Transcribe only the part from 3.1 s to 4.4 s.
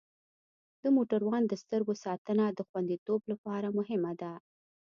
لپاره مهمه ده.